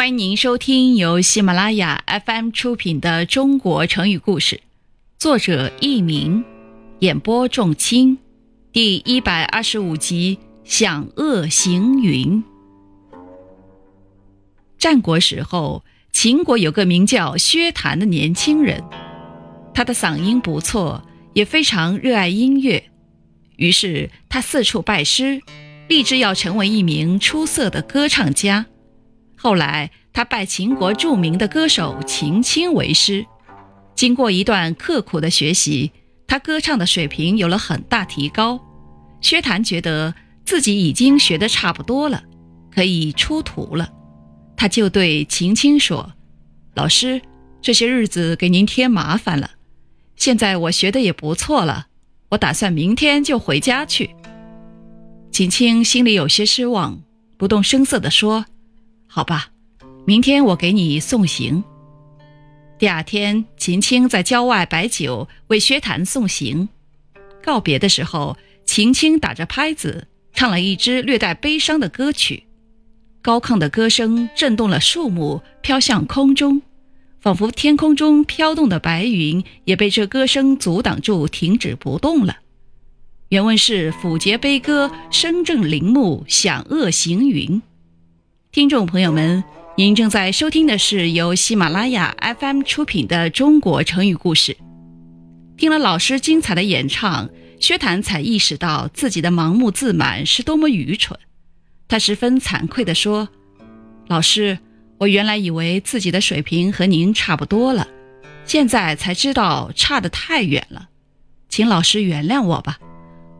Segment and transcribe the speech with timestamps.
[0.00, 4.56] 欢迎您收听由喜马拉雅 FM 出品的《中国成语故事》，
[5.18, 6.42] 作者佚名，
[7.00, 8.16] 演播仲卿，
[8.72, 12.42] 第一百二十五集《享恶行云》。
[14.78, 18.82] 战国时候，秦国有个名叫薛谭的年轻人，
[19.74, 21.04] 他的嗓音不错，
[21.34, 22.84] 也非常热爱音乐，
[23.56, 25.42] 于是他四处拜师，
[25.88, 28.64] 立志要成为一名出色的歌唱家。
[29.42, 33.24] 后来，他拜秦国著名的歌手秦青为师。
[33.94, 35.92] 经过一段刻苦的学习，
[36.26, 38.60] 他歌唱的水平有了很大提高。
[39.20, 42.22] 薛谭觉得自己已经学得差不多了，
[42.74, 43.92] 可以出徒了。
[44.56, 46.12] 他就对秦青说
[46.74, 47.20] ：“老师，
[47.60, 49.50] 这些日子给您添麻烦了。
[50.16, 51.86] 现在我学的也不错了，
[52.30, 54.10] 我打算明天就回家去。”
[55.30, 57.02] 秦青心里有些失望，
[57.36, 58.46] 不动声色地说。
[59.06, 59.49] 好吧，
[60.10, 61.62] 明天我给你送行。
[62.80, 66.68] 第二天，秦青在郊外摆酒为薛谭送行。
[67.44, 72.42] 告别的时候，秦青打着拍子唱了一支略带悲伤的歌曲，
[73.22, 76.60] 高亢的歌声震动了树木，飘向空中，
[77.20, 82.38] 仿佛天空中飘动的白云也被这歌声阻挡住，停止不动了。
[83.28, 87.62] 原文是：抚节悲歌，声震林木，响遏行云。
[88.50, 89.44] 听众朋友们，
[89.80, 94.52] 您正在收听的是由喜马拉雅 FM 出品的《中国成语故事》。
[95.56, 101.18] 听了老师精彩的演唱，薛谭才意识到自己的盲目自满是多么愚蠢。
[101.88, 103.26] 他十分惭愧地说
[104.06, 104.58] ：“老师，
[104.98, 107.88] 我原来以为自己的水平和您差不多了，
[108.44, 110.90] 现在才知道差得太远了，
[111.48, 112.78] 请老师原谅我吧。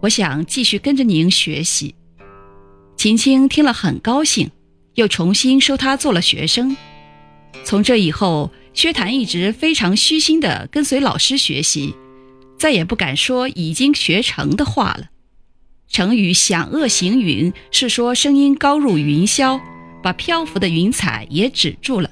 [0.00, 1.94] 我想继续跟着您学习。”
[2.96, 4.50] 秦青听了很高兴。
[4.94, 6.76] 又重新收他做了学生。
[7.64, 11.94] 从这以后，薛谭一直非常虚心地跟随老师学习，
[12.58, 15.06] 再也不敢说已经学成的话了。
[15.88, 19.60] 成语“响遏行云”是说声音高入云霄，
[20.02, 22.10] 把漂浮的云彩也止住了，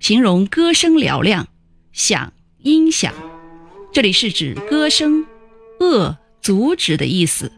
[0.00, 1.46] 形容歌声嘹亮。
[1.92, 3.14] 响，音响，
[3.92, 5.24] 这里是指歌声；
[5.78, 7.52] 遏，阻止的意思。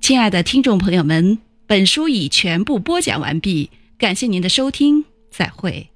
[0.00, 1.47] 亲爱的听众朋友们。
[1.68, 3.68] 本书已全部播讲完毕，
[3.98, 5.90] 感谢您的收听，再会。